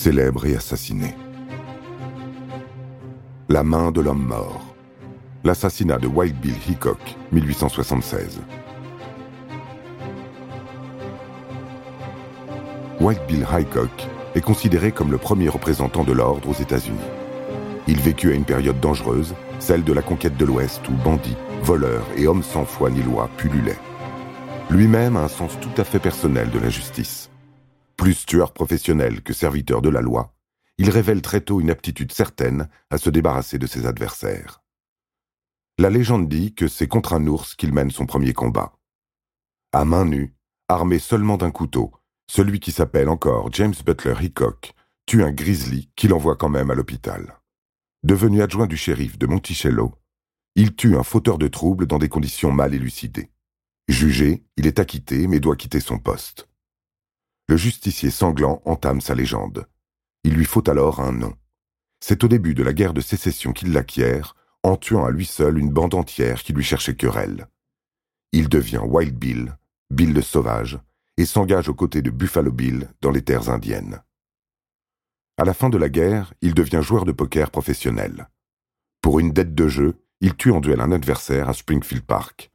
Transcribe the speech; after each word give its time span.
célèbre 0.00 0.46
et 0.46 0.56
assassiné. 0.56 1.14
La 3.50 3.62
main 3.62 3.90
de 3.90 4.00
l'homme 4.00 4.24
mort. 4.24 4.74
L'assassinat 5.44 5.98
de 5.98 6.06
Wild 6.06 6.40
Bill 6.40 6.54
Hickok, 6.66 7.18
1876. 7.32 8.40
Wild 12.98 13.20
Bill 13.28 13.46
Hickok 13.52 13.90
est 14.34 14.40
considéré 14.40 14.90
comme 14.90 15.10
le 15.10 15.18
premier 15.18 15.50
représentant 15.50 16.02
de 16.04 16.12
l'ordre 16.12 16.48
aux 16.48 16.54
États-Unis. 16.54 16.96
Il 17.86 18.00
vécut 18.00 18.32
à 18.32 18.36
une 18.36 18.46
période 18.46 18.80
dangereuse, 18.80 19.34
celle 19.58 19.84
de 19.84 19.92
la 19.92 20.00
conquête 20.00 20.38
de 20.38 20.46
l'Ouest 20.46 20.80
où 20.88 20.92
bandits, 20.92 21.36
voleurs 21.62 22.06
et 22.16 22.26
hommes 22.26 22.42
sans 22.42 22.64
foi 22.64 22.88
ni 22.88 23.02
loi 23.02 23.28
pullulaient. 23.36 23.78
Lui-même 24.70 25.18
a 25.18 25.24
un 25.24 25.28
sens 25.28 25.58
tout 25.60 25.78
à 25.78 25.84
fait 25.84 25.98
personnel 25.98 26.48
de 26.48 26.58
la 26.58 26.70
justice. 26.70 27.29
Plus 28.00 28.24
tueur 28.24 28.54
professionnel 28.54 29.20
que 29.20 29.34
serviteur 29.34 29.82
de 29.82 29.90
la 29.90 30.00
loi, 30.00 30.34
il 30.78 30.88
révèle 30.88 31.20
très 31.20 31.42
tôt 31.42 31.60
une 31.60 31.68
aptitude 31.68 32.12
certaine 32.12 32.70
à 32.88 32.96
se 32.96 33.10
débarrasser 33.10 33.58
de 33.58 33.66
ses 33.66 33.84
adversaires. 33.84 34.62
La 35.76 35.90
légende 35.90 36.26
dit 36.26 36.54
que 36.54 36.66
c'est 36.66 36.88
contre 36.88 37.12
un 37.12 37.26
ours 37.26 37.54
qu'il 37.54 37.74
mène 37.74 37.90
son 37.90 38.06
premier 38.06 38.32
combat. 38.32 38.72
À 39.74 39.84
main 39.84 40.06
nue, 40.06 40.34
armé 40.66 40.98
seulement 40.98 41.36
d'un 41.36 41.50
couteau, 41.50 41.92
celui 42.26 42.58
qui 42.58 42.72
s'appelle 42.72 43.10
encore 43.10 43.52
James 43.52 43.74
Butler 43.84 44.14
Hickok 44.18 44.72
tue 45.04 45.22
un 45.22 45.30
grizzly 45.30 45.90
qu'il 45.94 46.14
envoie 46.14 46.36
quand 46.36 46.48
même 46.48 46.70
à 46.70 46.74
l'hôpital. 46.74 47.38
Devenu 48.02 48.40
adjoint 48.40 48.66
du 48.66 48.78
shérif 48.78 49.18
de 49.18 49.26
Monticello, 49.26 49.94
il 50.54 50.74
tue 50.74 50.96
un 50.96 51.02
fauteur 51.02 51.36
de 51.36 51.48
troubles 51.48 51.86
dans 51.86 51.98
des 51.98 52.08
conditions 52.08 52.50
mal 52.50 52.72
élucidées. 52.72 53.30
Jugé, 53.88 54.42
il 54.56 54.66
est 54.66 54.78
acquitté 54.78 55.26
mais 55.26 55.38
doit 55.38 55.56
quitter 55.56 55.80
son 55.80 55.98
poste. 55.98 56.49
Le 57.50 57.56
justicier 57.56 58.10
sanglant 58.10 58.62
entame 58.64 59.00
sa 59.00 59.16
légende. 59.16 59.66
Il 60.22 60.34
lui 60.34 60.44
faut 60.44 60.70
alors 60.70 61.00
un 61.00 61.10
nom. 61.10 61.34
C'est 61.98 62.22
au 62.22 62.28
début 62.28 62.54
de 62.54 62.62
la 62.62 62.72
guerre 62.72 62.94
de 62.94 63.00
sécession 63.00 63.52
qu'il 63.52 63.72
l'acquiert, 63.72 64.36
en 64.62 64.76
tuant 64.76 65.04
à 65.04 65.10
lui 65.10 65.26
seul 65.26 65.58
une 65.58 65.72
bande 65.72 65.94
entière 65.94 66.44
qui 66.44 66.52
lui 66.52 66.62
cherchait 66.62 66.94
querelle. 66.94 67.48
Il 68.30 68.48
devient 68.48 68.82
Wild 68.84 69.18
Bill, 69.18 69.56
Bill 69.90 70.12
le 70.12 70.22
sauvage, 70.22 70.78
et 71.16 71.26
s'engage 71.26 71.68
aux 71.68 71.74
côtés 71.74 72.02
de 72.02 72.10
Buffalo 72.10 72.52
Bill 72.52 72.88
dans 73.00 73.10
les 73.10 73.22
terres 73.22 73.50
indiennes. 73.50 74.00
À 75.36 75.44
la 75.44 75.52
fin 75.52 75.70
de 75.70 75.78
la 75.78 75.88
guerre, 75.88 76.32
il 76.42 76.54
devient 76.54 76.82
joueur 76.84 77.04
de 77.04 77.10
poker 77.10 77.50
professionnel. 77.50 78.28
Pour 79.02 79.18
une 79.18 79.32
dette 79.32 79.56
de 79.56 79.66
jeu, 79.66 80.00
il 80.20 80.36
tue 80.36 80.52
en 80.52 80.60
duel 80.60 80.80
un 80.80 80.92
adversaire 80.92 81.48
à 81.48 81.52
Springfield 81.52 82.04
Park. 82.04 82.52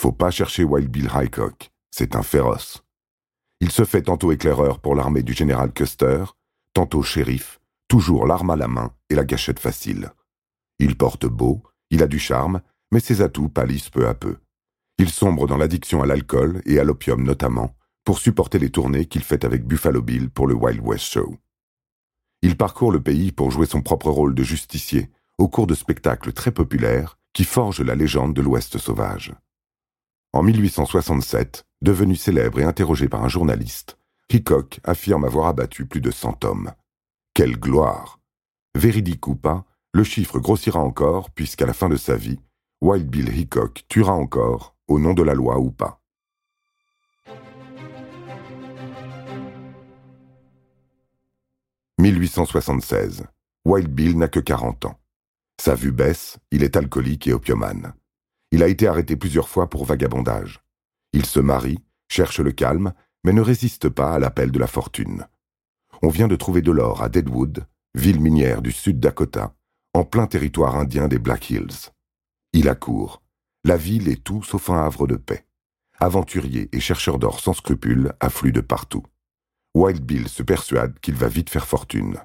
Faut 0.00 0.12
pas 0.12 0.30
chercher 0.30 0.64
Wild 0.64 0.88
Bill 0.88 1.10
Highcock, 1.14 1.70
c'est 1.90 2.16
un 2.16 2.22
féroce. 2.22 2.83
Il 3.64 3.70
se 3.70 3.86
fait 3.86 4.02
tantôt 4.02 4.30
éclaireur 4.30 4.78
pour 4.78 4.94
l'armée 4.94 5.22
du 5.22 5.32
général 5.32 5.72
Custer, 5.72 6.24
tantôt 6.74 7.02
shérif, 7.02 7.60
toujours 7.88 8.26
l'arme 8.26 8.50
à 8.50 8.56
la 8.56 8.68
main 8.68 8.92
et 9.08 9.14
la 9.14 9.24
gâchette 9.24 9.58
facile. 9.58 10.10
Il 10.78 10.98
porte 10.98 11.24
beau, 11.24 11.62
il 11.88 12.02
a 12.02 12.06
du 12.06 12.18
charme, 12.18 12.60
mais 12.92 13.00
ses 13.00 13.22
atouts 13.22 13.48
pâlissent 13.48 13.88
peu 13.88 14.06
à 14.06 14.12
peu. 14.12 14.36
Il 14.98 15.08
sombre 15.08 15.46
dans 15.46 15.56
l'addiction 15.56 16.02
à 16.02 16.06
l'alcool 16.06 16.60
et 16.66 16.78
à 16.78 16.84
l'opium 16.84 17.22
notamment, 17.22 17.74
pour 18.04 18.18
supporter 18.18 18.58
les 18.58 18.68
tournées 18.68 19.06
qu'il 19.06 19.22
fait 19.22 19.46
avec 19.46 19.66
Buffalo 19.66 20.02
Bill 20.02 20.28
pour 20.28 20.46
le 20.46 20.52
Wild 20.52 20.82
West 20.82 21.06
Show. 21.06 21.34
Il 22.42 22.58
parcourt 22.58 22.92
le 22.92 23.02
pays 23.02 23.32
pour 23.32 23.50
jouer 23.50 23.64
son 23.64 23.80
propre 23.80 24.10
rôle 24.10 24.34
de 24.34 24.42
justicier, 24.42 25.10
au 25.38 25.48
cours 25.48 25.66
de 25.66 25.74
spectacles 25.74 26.34
très 26.34 26.52
populaires 26.52 27.18
qui 27.32 27.44
forgent 27.44 27.80
la 27.80 27.94
légende 27.94 28.34
de 28.34 28.42
l'Ouest 28.42 28.76
sauvage. 28.76 29.32
En 30.34 30.42
1867, 30.42 31.64
devenu 31.84 32.16
célèbre 32.16 32.58
et 32.58 32.64
interrogé 32.64 33.08
par 33.08 33.22
un 33.22 33.28
journaliste, 33.28 33.96
Hickok 34.30 34.80
affirme 34.82 35.24
avoir 35.24 35.46
abattu 35.46 35.86
plus 35.86 36.00
de 36.00 36.10
cent 36.10 36.42
hommes. 36.44 36.72
Quelle 37.34 37.56
gloire 37.56 38.18
Véridique 38.74 39.28
ou 39.28 39.36
pas, 39.36 39.64
le 39.92 40.02
chiffre 40.02 40.40
grossira 40.40 40.80
encore 40.80 41.30
puisqu'à 41.30 41.66
la 41.66 41.74
fin 41.74 41.88
de 41.88 41.96
sa 41.96 42.16
vie, 42.16 42.40
Wild 42.80 43.08
Bill 43.08 43.38
Hickok 43.38 43.84
tuera 43.88 44.14
encore, 44.14 44.74
au 44.88 44.98
nom 44.98 45.14
de 45.14 45.22
la 45.22 45.34
loi 45.34 45.60
ou 45.60 45.70
pas. 45.70 46.00
«1876. 51.98 53.24
Wild 53.64 53.88
Bill 53.88 54.18
n'a 54.18 54.28
que 54.28 54.40
40 54.40 54.86
ans. 54.86 54.98
Sa 55.60 55.74
vue 55.74 55.92
baisse, 55.92 56.38
il 56.50 56.62
est 56.64 56.76
alcoolique 56.76 57.28
et 57.28 57.32
opiomane. 57.32 57.94
Il 58.50 58.62
a 58.62 58.68
été 58.68 58.86
arrêté 58.88 59.16
plusieurs 59.16 59.48
fois 59.48 59.70
pour 59.70 59.84
vagabondage. 59.84 60.63
Il 61.14 61.24
se 61.26 61.38
marie, 61.38 61.78
cherche 62.08 62.40
le 62.40 62.50
calme, 62.50 62.92
mais 63.22 63.32
ne 63.32 63.40
résiste 63.40 63.88
pas 63.88 64.14
à 64.14 64.18
l'appel 64.18 64.50
de 64.50 64.58
la 64.58 64.66
fortune. 64.66 65.28
On 66.02 66.08
vient 66.08 66.26
de 66.26 66.34
trouver 66.34 66.60
de 66.60 66.72
l'or 66.72 67.02
à 67.02 67.08
Deadwood, 67.08 67.68
ville 67.94 68.20
minière 68.20 68.62
du 68.62 68.72
sud 68.72 68.98
Dakota, 68.98 69.54
en 69.94 70.04
plein 70.04 70.26
territoire 70.26 70.74
indien 70.74 71.06
des 71.06 71.20
Black 71.20 71.50
Hills. 71.50 71.92
Il 72.52 72.68
accourt. 72.68 73.22
La 73.62 73.76
ville 73.76 74.08
est 74.08 74.24
tout 74.24 74.42
sauf 74.42 74.70
un 74.70 74.84
havre 74.84 75.06
de 75.06 75.14
paix. 75.14 75.46
Aventuriers 76.00 76.68
et 76.72 76.80
chercheurs 76.80 77.20
d'or 77.20 77.38
sans 77.38 77.52
scrupules 77.52 78.12
affluent 78.18 78.50
de 78.50 78.60
partout. 78.60 79.04
Wild 79.76 80.04
Bill 80.04 80.28
se 80.28 80.42
persuade 80.42 80.98
qu'il 80.98 81.14
va 81.14 81.28
vite 81.28 81.48
faire 81.48 81.68
fortune. 81.68 82.18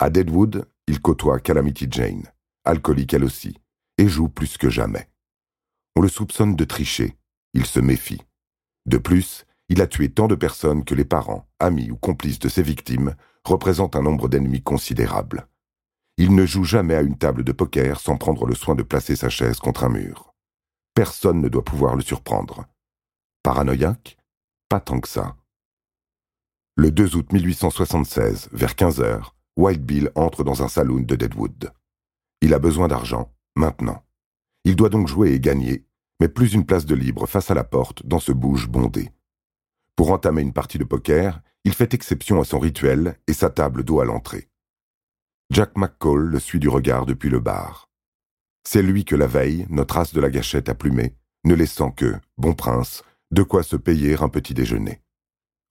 À 0.00 0.10
Deadwood, 0.10 0.68
il 0.88 1.00
côtoie 1.00 1.38
Calamity 1.38 1.86
Jane, 1.88 2.24
alcoolique 2.64 3.14
elle 3.14 3.24
aussi, 3.24 3.56
et 3.98 4.08
joue 4.08 4.28
plus 4.28 4.58
que 4.58 4.68
jamais. 4.68 5.08
On 5.94 6.00
le 6.00 6.08
soupçonne 6.08 6.56
de 6.56 6.64
tricher, 6.64 7.16
il 7.54 7.66
se 7.66 7.80
méfie. 7.80 8.20
De 8.86 8.98
plus, 8.98 9.46
il 9.68 9.80
a 9.80 9.86
tué 9.86 10.10
tant 10.10 10.28
de 10.28 10.34
personnes 10.34 10.84
que 10.84 10.94
les 10.94 11.04
parents, 11.04 11.48
amis 11.58 11.90
ou 11.90 11.96
complices 11.96 12.38
de 12.38 12.48
ses 12.48 12.62
victimes 12.62 13.14
représentent 13.44 13.96
un 13.96 14.02
nombre 14.02 14.28
d'ennemis 14.28 14.62
considérable. 14.62 15.48
Il 16.16 16.34
ne 16.34 16.46
joue 16.46 16.64
jamais 16.64 16.94
à 16.94 17.02
une 17.02 17.16
table 17.16 17.42
de 17.42 17.52
poker 17.52 17.98
sans 17.98 18.16
prendre 18.16 18.46
le 18.46 18.54
soin 18.54 18.74
de 18.74 18.82
placer 18.82 19.16
sa 19.16 19.28
chaise 19.28 19.58
contre 19.58 19.84
un 19.84 19.88
mur. 19.88 20.34
Personne 20.94 21.40
ne 21.40 21.48
doit 21.48 21.64
pouvoir 21.64 21.96
le 21.96 22.02
surprendre. 22.02 22.66
Paranoïaque? 23.42 24.16
Pas 24.68 24.80
tant 24.80 25.00
que 25.00 25.08
ça. 25.08 25.36
Le 26.76 26.90
2 26.90 27.16
août 27.16 27.32
1876, 27.32 28.48
vers 28.52 28.76
15 28.76 29.00
heures, 29.00 29.36
Wild 29.56 29.82
Bill 29.84 30.10
entre 30.14 30.44
dans 30.44 30.62
un 30.62 30.68
saloon 30.68 31.02
de 31.02 31.16
Deadwood. 31.16 31.72
Il 32.40 32.54
a 32.54 32.58
besoin 32.58 32.88
d'argent, 32.88 33.32
maintenant. 33.56 34.04
Il 34.64 34.76
doit 34.76 34.88
donc 34.88 35.08
jouer 35.08 35.32
et 35.32 35.40
gagner, 35.40 35.84
mais 36.20 36.28
plus 36.28 36.54
une 36.54 36.66
place 36.66 36.86
de 36.86 36.94
libre 36.94 37.26
face 37.26 37.50
à 37.50 37.54
la 37.54 37.64
porte 37.64 38.06
dans 38.06 38.20
ce 38.20 38.32
bouge 38.32 38.68
bondé. 38.68 39.10
Pour 39.96 40.10
entamer 40.10 40.42
une 40.42 40.52
partie 40.52 40.78
de 40.78 40.84
poker, 40.84 41.40
il 41.64 41.72
fait 41.72 41.94
exception 41.94 42.40
à 42.40 42.44
son 42.44 42.58
rituel 42.58 43.16
et 43.26 43.32
sa 43.32 43.50
table 43.50 43.84
d'eau 43.84 44.00
à 44.00 44.04
l'entrée. 44.04 44.48
Jack 45.50 45.76
McCall 45.76 46.20
le 46.20 46.38
suit 46.38 46.58
du 46.58 46.68
regard 46.68 47.06
depuis 47.06 47.30
le 47.30 47.40
bar. 47.40 47.88
C'est 48.66 48.82
lui 48.82 49.04
que 49.04 49.14
la 49.14 49.26
veille, 49.26 49.66
notre 49.68 49.98
as 49.98 50.12
de 50.12 50.20
la 50.20 50.30
gâchette 50.30 50.68
a 50.68 50.74
plumé, 50.74 51.16
ne 51.44 51.54
laissant 51.54 51.90
que, 51.90 52.16
bon 52.38 52.54
prince, 52.54 53.02
de 53.30 53.42
quoi 53.42 53.62
se 53.62 53.76
payer 53.76 54.20
un 54.20 54.28
petit 54.28 54.54
déjeuner. 54.54 55.02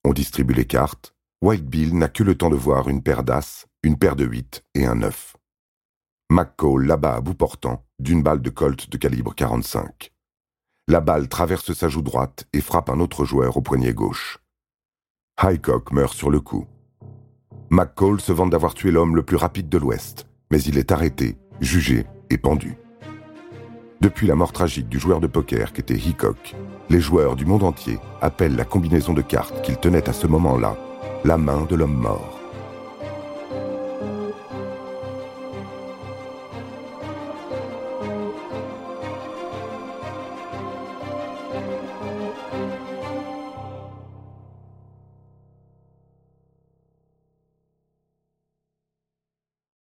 On 0.05 0.13
distribue 0.13 0.53
les 0.53 0.65
cartes. 0.65 1.15
White 1.41 1.65
Bill 1.65 1.97
n'a 1.97 2.07
que 2.07 2.23
le 2.23 2.35
temps 2.35 2.49
de 2.49 2.55
voir 2.55 2.87
une 2.87 3.03
paire 3.03 3.23
d'as, 3.23 3.65
une 3.81 3.97
paire 3.97 4.15
de 4.15 4.25
huit 4.25 4.63
et 4.75 4.85
un 4.85 4.95
neuf. 4.95 5.35
McCall 6.29 6.85
l'abat 6.85 7.15
à 7.15 7.21
bout 7.21 7.35
portant 7.35 7.85
d'une 7.99 8.23
balle 8.23 8.41
de 8.41 8.49
Colt 8.49 8.89
de 8.89 8.97
calibre 8.97 9.35
45. 9.35 10.12
La 10.89 10.99
balle 10.99 11.29
traverse 11.29 11.71
sa 11.71 11.88
joue 11.88 12.01
droite 12.01 12.45
et 12.51 12.59
frappe 12.59 12.89
un 12.89 12.99
autre 12.99 13.23
joueur 13.23 13.55
au 13.55 13.61
poignet 13.61 13.94
gauche. 13.94 14.39
Highcock 15.38 15.94
meurt 15.94 16.13
sur 16.13 16.29
le 16.29 16.41
coup. 16.41 16.67
McCall 17.69 18.19
se 18.19 18.33
vante 18.33 18.49
d'avoir 18.49 18.73
tué 18.73 18.91
l'homme 18.91 19.16
le 19.16 19.23
plus 19.23 19.38
rapide 19.38 19.69
de 19.69 19.77
l'Ouest, 19.77 20.27
mais 20.51 20.61
il 20.61 20.77
est 20.77 20.91
arrêté, 20.91 21.38
jugé 21.61 22.05
et 22.29 22.38
pendu. 22.38 22.75
Depuis 24.01 24.27
la 24.27 24.35
mort 24.35 24.51
tragique 24.51 24.89
du 24.89 24.99
joueur 24.99 25.22
de 25.22 25.27
poker 25.27 25.72
qu'était 25.72 25.95
Hickok, 25.95 26.53
les 26.89 26.99
joueurs 26.99 27.38
du 27.38 27.45
monde 27.45 27.63
entier 27.63 27.97
appellent 28.19 28.57
la 28.57 28.66
combinaison 28.66 29.13
de 29.13 29.22
cartes 29.22 29.61
qu'il 29.61 29.77
tenait 29.77 30.09
à 30.09 30.13
ce 30.13 30.27
moment-là 30.27 30.75
la 31.23 31.38
main 31.38 31.63
de 31.63 31.75
l'homme 31.77 31.95
mort. 31.95 32.42